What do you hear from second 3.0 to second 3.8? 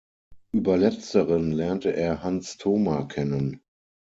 kennen.